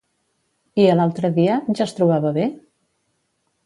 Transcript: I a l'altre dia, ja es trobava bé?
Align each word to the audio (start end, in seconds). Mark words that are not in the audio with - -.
I 0.85 0.87
a 0.93 0.95
l'altre 0.95 1.31
dia, 1.37 1.59
ja 1.79 1.87
es 1.89 1.97
trobava 2.01 2.37
bé? 2.43 2.51